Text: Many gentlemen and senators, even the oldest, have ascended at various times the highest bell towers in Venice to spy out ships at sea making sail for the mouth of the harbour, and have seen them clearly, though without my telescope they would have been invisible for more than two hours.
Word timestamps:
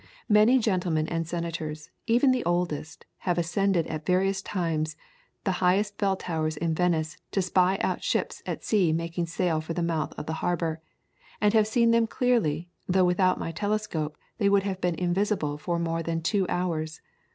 Many 0.29 0.57
gentlemen 0.57 1.07
and 1.09 1.27
senators, 1.27 1.91
even 2.07 2.31
the 2.31 2.43
oldest, 2.43 3.05
have 3.19 3.37
ascended 3.37 3.85
at 3.85 4.03
various 4.03 4.41
times 4.41 4.95
the 5.43 5.51
highest 5.61 5.99
bell 5.99 6.15
towers 6.15 6.57
in 6.57 6.73
Venice 6.73 7.17
to 7.29 7.39
spy 7.43 7.77
out 7.81 8.01
ships 8.03 8.41
at 8.47 8.63
sea 8.63 8.91
making 8.93 9.27
sail 9.27 9.61
for 9.61 9.73
the 9.73 9.83
mouth 9.83 10.15
of 10.17 10.25
the 10.25 10.33
harbour, 10.41 10.81
and 11.39 11.53
have 11.53 11.67
seen 11.67 11.91
them 11.91 12.07
clearly, 12.07 12.67
though 12.87 13.05
without 13.05 13.39
my 13.39 13.51
telescope 13.51 14.17
they 14.39 14.49
would 14.49 14.63
have 14.63 14.81
been 14.81 14.95
invisible 14.95 15.59
for 15.59 15.77
more 15.77 16.01
than 16.01 16.23
two 16.23 16.47
hours. 16.49 17.01